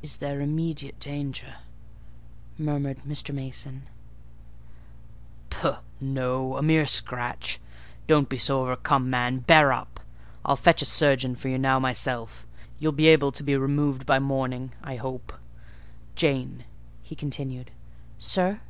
"Is 0.00 0.16
there 0.16 0.40
immediate 0.40 0.98
danger?" 0.98 1.56
murmured 2.56 3.00
Mr. 3.06 3.34
Mason. 3.34 3.82
"Pooh! 5.50 5.80
No—a 6.00 6.62
mere 6.62 6.86
scratch. 6.86 7.60
Don't 8.06 8.30
be 8.30 8.38
so 8.38 8.62
overcome, 8.62 9.10
man: 9.10 9.40
bear 9.40 9.70
up! 9.70 10.00
I'll 10.46 10.56
fetch 10.56 10.80
a 10.80 10.86
surgeon 10.86 11.34
for 11.34 11.48
you 11.50 11.58
now, 11.58 11.78
myself: 11.78 12.46
you'll 12.78 12.92
be 12.92 13.08
able 13.08 13.30
to 13.32 13.42
be 13.44 13.54
removed 13.54 14.06
by 14.06 14.18
morning, 14.18 14.72
I 14.82 14.96
hope. 14.96 15.34
Jane," 16.16 16.64
he 17.02 17.14
continued. 17.14 17.70
"Sir?" 18.18 18.60